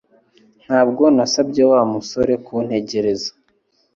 [0.65, 3.29] Ntabwo nasabye Wa musore kuntegereza